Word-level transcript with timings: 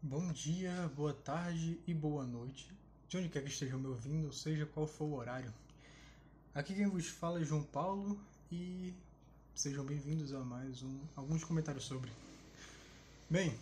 Bom 0.00 0.30
dia, 0.30 0.88
boa 0.94 1.12
tarde 1.12 1.76
e 1.84 1.92
boa 1.92 2.24
noite, 2.24 2.72
de 3.08 3.18
onde 3.18 3.28
quer 3.28 3.42
que 3.42 3.48
estejam 3.48 3.80
me 3.80 3.88
ouvindo, 3.88 4.32
seja 4.32 4.64
qual 4.64 4.86
for 4.86 5.06
o 5.06 5.14
horário. 5.16 5.52
Aqui 6.54 6.72
quem 6.72 6.86
vos 6.86 7.08
fala 7.08 7.40
é 7.40 7.44
João 7.44 7.64
Paulo 7.64 8.16
e 8.50 8.94
sejam 9.56 9.84
bem-vindos 9.84 10.32
a 10.32 10.38
mais 10.38 10.84
um 10.84 11.00
alguns 11.16 11.42
comentários 11.42 11.84
sobre. 11.84 12.12
Bem, 13.28 13.58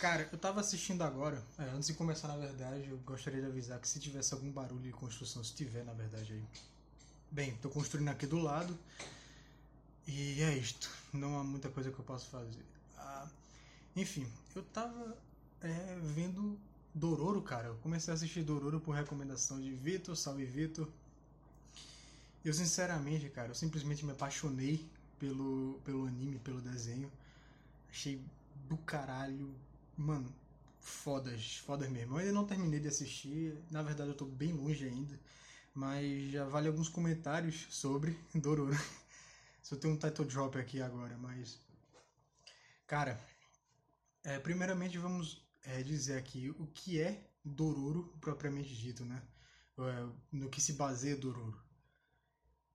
cara, 0.00 0.28
eu 0.32 0.36
tava 0.36 0.58
assistindo 0.58 1.02
agora, 1.02 1.40
é, 1.60 1.62
antes 1.70 1.86
de 1.86 1.94
começar 1.94 2.26
na 2.26 2.36
verdade, 2.36 2.88
eu 2.90 2.98
gostaria 3.06 3.40
de 3.40 3.46
avisar 3.46 3.78
que 3.78 3.86
se 3.86 4.00
tivesse 4.00 4.34
algum 4.34 4.50
barulho 4.50 4.82
de 4.82 4.90
construção, 4.90 5.44
se 5.44 5.54
tiver 5.54 5.84
na 5.84 5.92
verdade 5.92 6.32
aí. 6.32 6.44
Bem, 7.30 7.56
tô 7.58 7.70
construindo 7.70 8.08
aqui 8.08 8.26
do 8.26 8.40
lado 8.40 8.76
e 10.08 10.42
é 10.42 10.58
isto, 10.58 10.90
não 11.12 11.38
há 11.38 11.44
muita 11.44 11.68
coisa 11.68 11.92
que 11.92 12.00
eu 12.00 12.04
possa 12.04 12.26
fazer. 12.26 12.64
Ah, 12.98 13.28
enfim, 13.96 14.26
eu 14.54 14.62
tava 14.62 15.16
é, 15.60 15.98
vendo 16.02 16.58
Dororo, 16.94 17.42
cara. 17.42 17.68
Eu 17.68 17.76
comecei 17.76 18.12
a 18.12 18.14
assistir 18.14 18.42
Dororo 18.42 18.80
por 18.80 18.94
recomendação 18.94 19.60
de 19.60 19.72
Vitor, 19.72 20.16
salve 20.16 20.44
Vitor. 20.44 20.88
Eu 22.44 22.52
sinceramente, 22.52 23.28
cara, 23.30 23.48
eu 23.48 23.54
simplesmente 23.54 24.04
me 24.04 24.12
apaixonei 24.12 24.86
pelo, 25.18 25.80
pelo 25.84 26.06
anime, 26.06 26.38
pelo 26.38 26.60
desenho. 26.60 27.10
Achei 27.90 28.20
do 28.68 28.76
caralho, 28.78 29.54
mano, 29.96 30.32
fodas, 30.80 31.56
fodas 31.58 31.88
mesmo. 31.88 32.14
Eu 32.14 32.18
ainda 32.18 32.32
não 32.32 32.46
terminei 32.46 32.80
de 32.80 32.88
assistir, 32.88 33.56
na 33.70 33.82
verdade 33.82 34.10
eu 34.10 34.16
tô 34.16 34.26
bem 34.26 34.52
longe 34.52 34.84
ainda, 34.84 35.18
mas 35.74 36.30
já 36.30 36.44
vale 36.44 36.68
alguns 36.68 36.88
comentários 36.88 37.66
sobre 37.70 38.18
Dororo. 38.34 38.78
Só 39.62 39.76
tem 39.76 39.90
um 39.90 39.96
title 39.96 40.26
drop 40.26 40.58
aqui 40.58 40.82
agora, 40.82 41.16
mas. 41.16 41.58
Cara, 42.86 43.18
é, 44.24 44.38
primeiramente 44.38 44.98
vamos 44.98 45.46
é, 45.62 45.82
dizer 45.82 46.18
aqui 46.18 46.50
o 46.58 46.66
que 46.66 47.00
é 47.00 47.30
Dororo 47.44 48.16
propriamente 48.20 48.74
dito, 48.74 49.04
né? 49.04 49.22
É, 49.78 50.08
no 50.32 50.48
que 50.48 50.60
se 50.60 50.72
baseia 50.72 51.16
Dororo. 51.16 51.62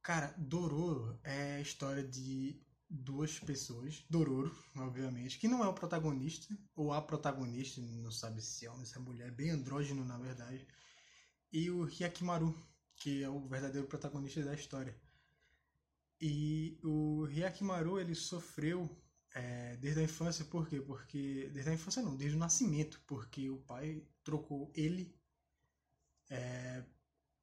Cara, 0.02 0.34
Dororo 0.38 1.20
é 1.24 1.56
a 1.56 1.62
história 1.62 2.04
de 2.04 2.62
duas 2.90 3.40
pessoas, 3.40 4.04
Dororo, 4.10 4.56
obviamente, 4.76 5.38
que 5.38 5.48
não 5.48 5.64
é 5.64 5.68
o 5.68 5.74
protagonista, 5.74 6.56
ou 6.76 6.94
a 6.94 7.02
protagonista, 7.02 7.82
não 7.82 8.12
sabe 8.12 8.42
se 8.42 8.66
é 8.66 8.72
homem, 8.72 8.86
se 8.86 8.98
é 8.98 9.00
mulher, 9.00 9.32
bem 9.32 9.52
andrógeno 9.52 10.04
na 10.06 10.18
verdade, 10.18 10.68
e 11.52 11.70
o 11.70 11.86
Hyakimaru, 11.86 12.56
que 12.96 13.24
é 13.24 13.30
o 13.30 13.48
verdadeiro 13.48 13.88
protagonista 13.88 14.44
da 14.44 14.54
história. 14.54 14.96
E 16.22 16.80
o 16.84 17.26
Hyakimaru, 17.28 18.00
ele 18.00 18.14
sofreu 18.14 18.90
é, 19.40 19.78
desde 19.78 20.02
a 20.02 20.04
infância, 20.04 20.44
por 20.46 20.68
quê? 20.68 20.82
Porque. 20.82 21.50
Desde 21.54 21.72
a 21.72 21.74
infância 21.74 22.02
não, 22.02 22.16
desde 22.16 22.36
o 22.36 22.40
nascimento, 22.40 23.02
porque 23.08 23.50
o 23.50 23.58
pai 23.60 24.04
trocou 24.24 24.72
ele 24.76 25.16
é, 26.30 26.84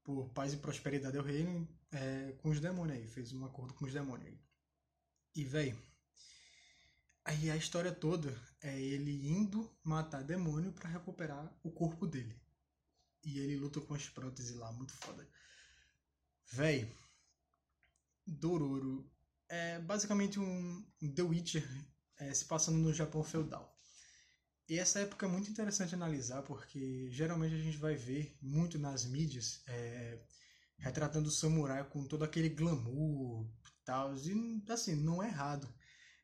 por 0.04 0.28
paz 0.30 0.52
e 0.52 0.58
prosperidade 0.58 1.16
ao 1.16 1.24
reino 1.24 1.66
é, 1.90 2.32
com 2.38 2.50
os 2.50 2.60
demônios 2.60 2.98
aí, 2.98 3.08
fez 3.08 3.32
um 3.32 3.44
acordo 3.44 3.72
com 3.74 3.86
os 3.86 3.92
demônios 3.92 4.28
aí. 4.28 4.38
E, 5.34 5.44
velho, 5.44 5.78
aí 7.24 7.50
a 7.50 7.56
história 7.56 7.92
toda 7.92 8.30
é 8.60 8.78
ele 8.78 9.26
indo 9.28 9.70
matar 9.82 10.22
demônio 10.22 10.72
para 10.72 10.90
recuperar 10.90 11.50
o 11.62 11.70
corpo 11.70 12.06
dele. 12.06 12.36
E 13.24 13.38
ele 13.38 13.56
luta 13.56 13.80
com 13.80 13.94
as 13.94 14.08
próteses 14.08 14.54
lá, 14.54 14.70
muito 14.72 14.92
foda. 14.92 15.26
Véi, 16.52 16.94
Dororo 18.26 19.10
é 19.48 19.78
basicamente 19.80 20.38
um 20.40 20.84
The 21.14 21.22
Witcher 21.22 21.64
é, 22.18 22.32
se 22.32 22.44
passando 22.44 22.78
no 22.78 22.92
Japão 22.92 23.22
feudal. 23.22 23.76
E 24.68 24.78
essa 24.78 25.00
época 25.00 25.26
é 25.26 25.28
muito 25.28 25.50
interessante 25.50 25.94
analisar 25.94 26.42
porque 26.42 27.08
geralmente 27.10 27.54
a 27.54 27.58
gente 27.58 27.76
vai 27.76 27.94
ver 27.94 28.36
muito 28.42 28.78
nas 28.78 29.04
mídias 29.04 29.62
é, 29.68 30.18
retratando 30.78 31.28
o 31.28 31.32
samurai 31.32 31.84
com 31.84 32.04
todo 32.04 32.24
aquele 32.24 32.48
glamour 32.48 33.46
e 33.46 33.84
tal. 33.84 34.14
E 34.16 34.64
assim, 34.68 34.96
não 34.96 35.22
é 35.22 35.28
errado. 35.28 35.68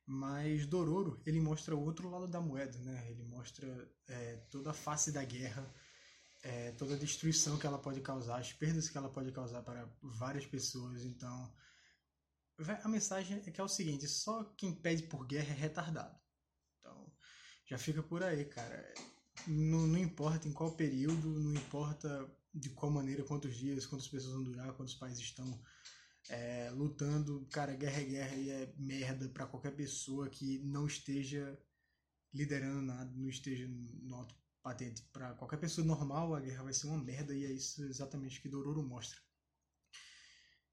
Mas 0.04 0.66
Dororo, 0.66 1.22
ele 1.24 1.40
mostra 1.40 1.76
o 1.76 1.84
outro 1.84 2.10
lado 2.10 2.26
da 2.26 2.40
moeda, 2.40 2.76
né? 2.80 3.08
Ele 3.10 3.22
mostra 3.22 3.66
é, 4.08 4.36
toda 4.50 4.70
a 4.70 4.74
face 4.74 5.12
da 5.12 5.24
guerra, 5.24 5.72
é, 6.42 6.72
toda 6.72 6.94
a 6.94 6.98
destruição 6.98 7.56
que 7.56 7.66
ela 7.66 7.78
pode 7.78 8.00
causar, 8.00 8.38
as 8.38 8.52
perdas 8.52 8.88
que 8.88 8.98
ela 8.98 9.08
pode 9.08 9.30
causar 9.30 9.62
para 9.62 9.88
várias 10.02 10.44
pessoas. 10.44 11.04
Então, 11.04 11.54
a 12.82 12.88
mensagem 12.88 13.42
é 13.46 13.50
que 13.50 13.60
é 13.60 13.64
o 13.64 13.68
seguinte: 13.68 14.06
só 14.06 14.44
quem 14.56 14.74
pede 14.74 15.04
por 15.04 15.26
guerra 15.26 15.52
é 15.52 15.56
retardado. 15.56 16.18
Então, 16.78 17.12
já 17.68 17.78
fica 17.78 18.02
por 18.02 18.22
aí, 18.22 18.44
cara. 18.44 18.92
Não, 19.46 19.86
não 19.86 19.98
importa 19.98 20.46
em 20.46 20.52
qual 20.52 20.76
período, 20.76 21.28
não 21.28 21.54
importa 21.54 22.30
de 22.54 22.70
qual 22.70 22.92
maneira, 22.92 23.24
quantos 23.24 23.56
dias, 23.56 23.86
quantas 23.86 24.08
pessoas 24.08 24.34
vão 24.34 24.44
durar, 24.44 24.74
quantos 24.74 24.94
países 24.94 25.20
estão 25.20 25.60
é, 26.28 26.70
lutando. 26.70 27.46
Cara, 27.50 27.74
guerra 27.74 28.00
é 28.00 28.04
guerra 28.04 28.36
e 28.36 28.50
é 28.50 28.74
merda 28.76 29.28
para 29.28 29.46
qualquer 29.46 29.74
pessoa 29.74 30.28
que 30.28 30.58
não 30.60 30.86
esteja 30.86 31.58
liderando 32.32 32.82
nada, 32.82 33.10
não 33.16 33.28
esteja 33.28 33.66
no 33.68 34.14
alto 34.16 34.34
patente. 34.62 35.02
Para 35.12 35.34
qualquer 35.34 35.58
pessoa 35.58 35.86
normal, 35.86 36.34
a 36.34 36.40
guerra 36.40 36.64
vai 36.64 36.72
ser 36.72 36.86
uma 36.86 37.02
merda 37.02 37.34
e 37.34 37.44
é 37.44 37.52
isso 37.52 37.82
exatamente 37.84 38.40
que 38.40 38.48
Dororo 38.48 38.82
mostra. 38.82 39.18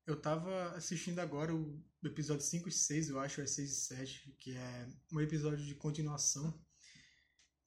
Eu 0.10 0.20
tava 0.20 0.72
assistindo 0.72 1.20
agora 1.20 1.54
o 1.54 1.80
episódio 2.04 2.44
5 2.44 2.68
e 2.68 2.72
6, 2.72 3.10
eu 3.10 3.20
acho, 3.20 3.42
é 3.42 3.46
6 3.46 3.72
e 3.72 3.76
7, 3.76 4.36
que 4.40 4.58
é 4.58 4.90
um 5.14 5.22
episódio 5.22 5.64
de 5.64 5.76
continuação 5.76 6.60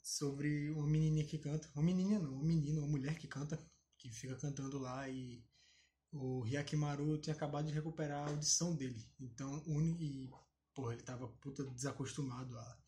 sobre 0.02 0.68
uma 0.70 0.88
menininha 0.88 1.24
que 1.24 1.38
canta. 1.38 1.70
Uma 1.72 1.84
menina 1.84 2.18
não, 2.18 2.34
uma 2.34 2.42
menina, 2.42 2.80
uma 2.80 2.88
mulher 2.88 3.16
que 3.16 3.28
canta, 3.28 3.64
que 3.96 4.10
fica 4.10 4.34
cantando 4.34 4.80
lá 4.80 5.08
e 5.08 5.46
o 6.10 6.42
Hyakimaru 6.44 7.16
tinha 7.18 7.32
acabado 7.32 7.68
de 7.68 7.72
recuperar 7.72 8.26
a 8.26 8.30
audição 8.30 8.74
dele. 8.74 9.08
Então, 9.20 9.62
e, 10.00 10.28
porra, 10.74 10.94
ele 10.94 11.02
tava 11.04 11.28
puta 11.28 11.64
desacostumado 11.64 12.58
a, 12.58 12.78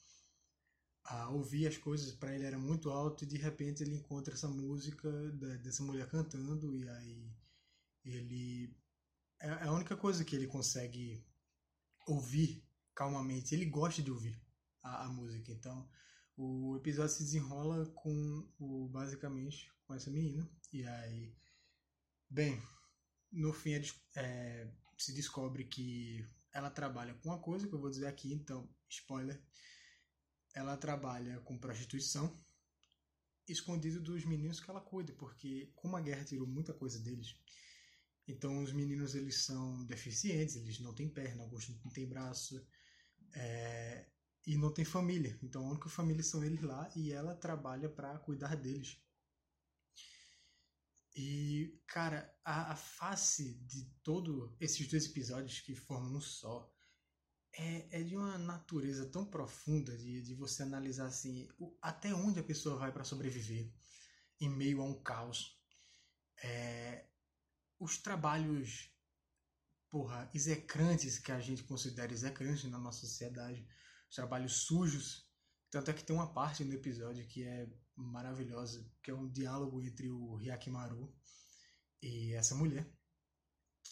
a 1.05 1.29
ouvir 1.29 1.69
as 1.69 1.77
coisas, 1.77 2.11
para 2.11 2.35
ele 2.35 2.45
era 2.45 2.59
muito 2.59 2.91
alto 2.91 3.23
e 3.23 3.29
de 3.29 3.37
repente 3.37 3.85
ele 3.85 3.95
encontra 3.95 4.35
essa 4.35 4.49
música 4.49 5.09
dessa 5.63 5.85
mulher 5.85 6.09
cantando 6.09 6.75
e 6.75 6.89
aí 6.89 7.33
ele 8.05 8.84
é, 9.45 9.65
é 9.65 9.69
a 9.69 9.73
única 9.73 9.97
coisa 9.97 10.25
que 10.25 10.35
ele 10.35 10.47
consegue 10.47 11.23
ouvir 12.07 12.67
calmamente. 12.95 13.55
Ele 13.55 13.67
gosta 13.67 14.03
de 14.03 14.11
ouvir 14.11 14.41
a, 14.83 15.05
a 15.05 15.09
música. 15.09 15.53
Então, 15.53 15.89
o 16.37 16.77
episódio 16.77 17.15
se 17.15 17.25
desenrola 17.25 17.87
com 17.91 18.51
o 18.59 18.89
basicamente 18.89 19.71
com 19.87 19.95
essa 19.95 20.11
menina. 20.11 20.49
E 20.73 20.85
aí, 20.87 21.37
bem, 22.29 22.61
no 23.31 23.53
fim 23.53 23.75
é, 24.17 24.71
se 24.97 25.13
descobre 25.13 25.65
que 25.65 26.27
ela 26.53 26.71
trabalha 26.71 27.15
com 27.15 27.29
uma 27.29 27.41
coisa 27.41 27.69
que 27.69 27.75
eu 27.75 27.81
vou 27.81 27.91
dizer 27.91 28.07
aqui, 28.07 28.33
então, 28.33 28.69
spoiler. 28.89 29.43
Ela 30.55 30.77
trabalha 30.77 31.41
com 31.41 31.59
prostituição, 31.59 32.41
escondido 33.49 34.01
dos 34.01 34.25
meninos 34.25 34.61
que 34.61 34.71
ela 34.71 34.81
cuida, 34.81 35.13
porque 35.15 35.73
como 35.75 35.97
a 35.97 36.01
guerra 36.01 36.25
tirou 36.25 36.47
muita 36.47 36.73
coisa 36.73 37.01
deles, 37.01 37.35
então 38.27 38.63
os 38.63 38.73
meninos 38.73 39.15
eles 39.15 39.45
são 39.45 39.85
deficientes, 39.85 40.57
eles 40.57 40.81
não 40.81 40.95
têm 40.95 41.09
perna, 41.09 41.43
alguns 41.43 41.69
não 41.69 41.91
têm 41.91 42.09
braço 42.09 42.67
é, 43.35 44.07
e 44.47 44.57
não 44.57 44.73
têm 44.73 44.85
família. 44.85 45.39
Então 45.43 45.67
a 45.67 45.71
única 45.71 45.89
família 45.89 46.23
são 46.23 46.43
eles 46.45 46.63
lá 46.63 46.91
e 46.97 47.13
ela 47.13 47.35
trabalha 47.35 47.89
para 47.89 48.19
cuidar 48.19 48.57
deles. 48.57 48.99
E 51.17 51.81
cara, 51.87 52.35
a, 52.45 52.73
a 52.73 52.77
face 52.77 53.55
de 53.67 53.85
todos 54.03 54.51
esses 54.61 54.89
dois 54.89 55.07
episódios 55.07 55.61
que 55.61 55.75
formam 55.75 56.17
um 56.17 56.21
só 56.21 56.73
é, 57.57 58.01
é 58.01 58.03
de 58.03 58.17
uma 58.17 58.37
natureza 58.37 59.07
tão 59.07 59.25
profunda 59.25 59.97
de, 59.97 60.23
de 60.23 60.35
você 60.35 60.63
analisar 60.63 61.07
assim 61.07 61.49
o, 61.59 61.77
até 61.81 62.13
onde 62.13 62.41
a 62.41 62.45
pessoa 62.45 62.77
vai 62.77 62.91
para 62.93 63.05
sobreviver 63.05 63.71
em 64.41 64.49
meio 64.49 64.81
a 64.81 64.85
um 64.85 65.01
caos. 65.03 65.57
É, 66.43 66.84
os 67.85 67.99
trabalhos, 67.99 68.91
porra, 69.91 70.31
execrantes 70.33 71.19
que 71.19 71.31
a 71.31 71.39
gente 71.39 71.63
considera 71.65 72.13
execrantes 72.13 72.65
na 72.71 72.79
nossa 72.79 73.01
sociedade, 73.01 73.69
os 74.09 74.17
trabalhos 74.17 74.55
sujos. 74.65 75.31
Tanto 75.71 75.91
é 75.91 75.95
que 75.95 76.03
tem 76.03 76.17
uma 76.17 76.33
parte 76.33 76.65
no 76.65 76.73
episódio 76.73 77.27
que 77.27 77.43
é 77.45 77.69
maravilhosa, 77.95 78.91
que 79.03 79.11
é 79.11 79.15
um 79.15 79.29
diálogo 79.31 79.83
entre 79.83 80.09
o 80.09 80.39
Hyakimaru 80.39 81.15
e 82.03 82.33
essa 82.33 82.55
mulher. 82.55 82.91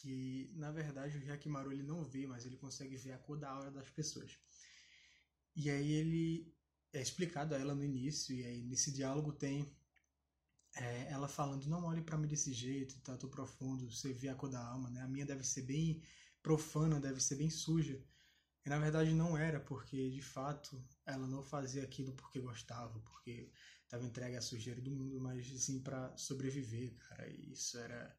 Que 0.00 0.50
na 0.54 0.72
verdade 0.72 1.18
o 1.18 1.20
Hyakimaru 1.20 1.70
ele 1.70 1.82
não 1.82 2.02
vê, 2.02 2.26
mas 2.26 2.46
ele 2.46 2.56
consegue 2.56 2.96
ver 2.96 3.12
a 3.12 3.18
cor 3.18 3.38
da 3.38 3.50
aura 3.50 3.70
das 3.70 3.90
pessoas. 3.90 4.38
E 5.54 5.68
aí 5.68 5.92
ele 5.92 6.50
é 6.94 7.02
explicado 7.02 7.54
a 7.54 7.58
ela 7.58 7.74
no 7.74 7.84
início, 7.84 8.34
e 8.34 8.42
aí 8.42 8.62
nesse 8.62 8.90
diálogo 8.90 9.32
tem 9.34 9.70
é, 10.76 11.10
ela 11.10 11.28
falando, 11.28 11.66
não 11.66 11.84
olhe 11.84 12.02
para 12.02 12.16
mim 12.16 12.26
desse 12.26 12.52
jeito, 12.52 13.00
tá 13.00 13.16
tão 13.16 13.28
profundo, 13.28 13.90
você 13.90 14.12
vê 14.12 14.28
a 14.28 14.34
cor 14.34 14.48
da 14.48 14.64
alma, 14.64 14.90
né? 14.90 15.02
A 15.02 15.08
minha 15.08 15.26
deve 15.26 15.44
ser 15.44 15.62
bem 15.62 16.02
profana, 16.42 17.00
deve 17.00 17.20
ser 17.20 17.36
bem 17.36 17.50
suja. 17.50 18.02
E 18.64 18.68
na 18.68 18.78
verdade 18.78 19.12
não 19.12 19.36
era, 19.36 19.60
porque 19.60 20.10
de 20.10 20.22
fato 20.22 20.82
ela 21.04 21.26
não 21.26 21.42
fazia 21.42 21.82
aquilo 21.82 22.12
porque 22.14 22.40
gostava, 22.40 23.00
porque 23.00 23.50
estava 23.82 24.04
entregue 24.04 24.36
à 24.36 24.40
sujeira 24.40 24.80
do 24.80 24.90
mundo, 24.90 25.20
mas 25.20 25.46
sim 25.62 25.80
para 25.80 26.16
sobreviver, 26.16 26.94
cara. 26.96 27.28
E 27.28 27.52
isso 27.52 27.78
era. 27.78 28.16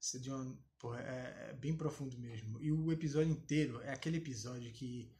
Isso 0.00 0.18
é 0.18 0.20
de 0.20 0.30
uma, 0.30 0.58
porra, 0.78 1.00
é, 1.00 1.50
é, 1.50 1.52
bem 1.54 1.74
profundo 1.74 2.18
mesmo. 2.18 2.60
E 2.60 2.70
o 2.70 2.92
episódio 2.92 3.32
inteiro 3.32 3.80
é 3.80 3.92
aquele 3.92 4.18
episódio 4.18 4.70
que. 4.72 5.10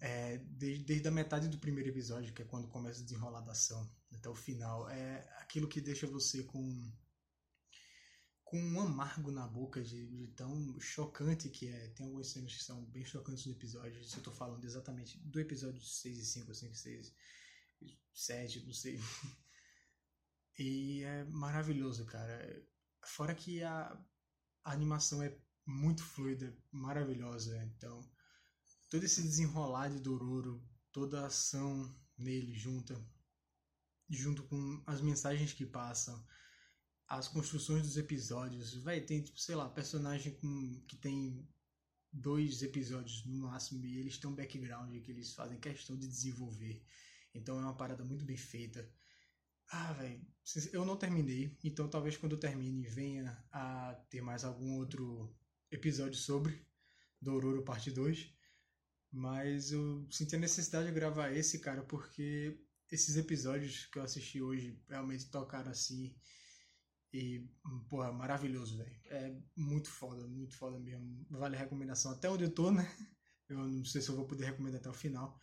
É, 0.00 0.38
desde, 0.38 0.84
desde 0.84 1.08
a 1.08 1.10
metade 1.10 1.48
do 1.48 1.58
primeiro 1.58 1.90
episódio, 1.90 2.32
que 2.32 2.42
é 2.42 2.44
quando 2.44 2.68
começa 2.68 3.00
a 3.00 3.04
desenrolar 3.04 3.40
da 3.40 3.52
ação, 3.52 3.90
até 4.12 4.28
o 4.28 4.34
final, 4.34 4.88
é 4.88 5.28
aquilo 5.40 5.68
que 5.68 5.80
deixa 5.80 6.06
você 6.06 6.44
com 6.44 6.92
com 8.52 8.62
um 8.62 8.82
amargo 8.82 9.30
na 9.30 9.46
boca 9.48 9.82
de, 9.82 10.06
de, 10.06 10.26
tão 10.34 10.78
chocante 10.78 11.48
que 11.48 11.68
é. 11.68 11.88
Tem 11.88 12.04
algumas 12.04 12.28
cenas 12.28 12.54
que 12.54 12.62
são 12.62 12.84
bem 12.84 13.02
chocantes 13.02 13.46
no 13.46 13.52
episódio. 13.52 14.04
Se 14.04 14.18
eu 14.18 14.22
tô 14.22 14.30
falando 14.30 14.62
exatamente 14.66 15.18
do 15.20 15.40
episódio 15.40 15.80
6 15.80 16.18
e 16.18 16.26
5, 16.26 16.54
5 16.54 16.72
e 16.74 16.76
6, 16.76 17.14
7, 18.12 18.66
não 18.66 18.74
sei. 18.74 19.00
E 20.58 21.02
é 21.02 21.24
maravilhoso, 21.24 22.04
cara. 22.04 22.62
Fora 23.02 23.34
que 23.34 23.62
a, 23.62 23.98
a 24.62 24.70
animação 24.70 25.22
é 25.22 25.34
muito 25.66 26.04
fluida, 26.04 26.54
maravilhosa. 26.70 27.56
Então, 27.64 28.06
todo 28.92 29.04
esse 29.04 29.22
desenrolar 29.22 29.88
de 29.88 29.98
Dororo, 30.00 30.62
toda 30.92 31.22
a 31.22 31.26
ação 31.28 31.90
nele 32.18 32.52
junta, 32.52 32.94
junto 34.06 34.42
com 34.42 34.82
as 34.86 35.00
mensagens 35.00 35.54
que 35.54 35.64
passam 35.64 36.22
as 37.08 37.26
construções 37.26 37.84
dos 37.84 37.96
episódios. 37.96 38.74
Vai, 38.82 39.00
tem, 39.00 39.22
tipo, 39.22 39.40
sei 39.40 39.54
lá, 39.54 39.66
personagem 39.66 40.34
com, 40.34 40.84
que 40.86 40.98
tem 40.98 41.48
dois 42.12 42.62
episódios 42.62 43.24
no 43.24 43.46
máximo 43.46 43.82
e 43.86 43.96
eles 43.96 44.18
têm 44.18 44.28
um 44.28 44.34
background 44.34 44.94
que 45.00 45.10
eles 45.10 45.32
fazem 45.32 45.58
questão 45.58 45.96
de 45.96 46.06
desenvolver. 46.06 46.84
Então 47.34 47.58
é 47.58 47.62
uma 47.62 47.74
parada 47.74 48.04
muito 48.04 48.26
bem 48.26 48.36
feita. 48.36 48.86
Ah, 49.70 49.94
velho, 49.94 50.20
eu 50.70 50.84
não 50.84 50.98
terminei, 50.98 51.56
então 51.64 51.88
talvez 51.88 52.18
quando 52.18 52.32
eu 52.32 52.40
termine 52.40 52.86
venha 52.88 53.42
a 53.50 53.94
ter 54.10 54.20
mais 54.20 54.44
algum 54.44 54.76
outro 54.76 55.34
episódio 55.70 56.18
sobre 56.18 56.62
Dororo 57.18 57.62
parte 57.62 57.90
2. 57.90 58.41
Mas 59.12 59.72
eu 59.72 60.06
senti 60.10 60.36
a 60.36 60.38
necessidade 60.38 60.86
de 60.86 60.92
gravar 60.92 61.30
esse, 61.32 61.58
cara, 61.60 61.82
porque 61.82 62.58
esses 62.90 63.16
episódios 63.16 63.86
que 63.86 63.98
eu 63.98 64.02
assisti 64.02 64.42
hoje 64.42 64.80
realmente 64.88 65.30
tocaram 65.30 65.70
assim 65.70 66.14
e, 67.12 67.46
porra, 67.88 68.12
maravilhoso, 68.12 68.78
velho. 68.78 68.96
É 69.06 69.36
muito 69.56 69.90
foda, 69.90 70.26
muito 70.26 70.54
foda 70.56 70.78
mesmo. 70.78 71.26
Vale 71.30 71.56
a 71.56 71.58
recomendação 71.58 72.12
até 72.12 72.28
onde 72.30 72.44
eu 72.44 72.50
tô, 72.54 72.70
né? 72.70 72.90
Eu 73.48 73.58
não 73.58 73.84
sei 73.84 74.00
se 74.00 74.08
eu 74.08 74.16
vou 74.16 74.26
poder 74.26 74.46
recomendar 74.46 74.80
até 74.80 74.88
o 74.88 74.94
final. 74.94 75.38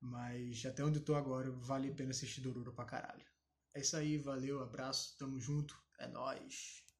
Mas 0.00 0.64
até 0.66 0.84
onde 0.84 0.98
eu 0.98 1.04
tô 1.04 1.14
agora, 1.14 1.50
vale 1.50 1.90
a 1.90 1.94
pena 1.94 2.10
assistir 2.10 2.42
Dororo 2.42 2.72
pra 2.74 2.84
caralho. 2.84 3.24
É 3.74 3.80
isso 3.80 3.96
aí, 3.96 4.18
valeu, 4.18 4.62
abraço, 4.62 5.16
tamo 5.18 5.40
junto, 5.40 5.78
é 5.98 6.06
nóis. 6.06 6.85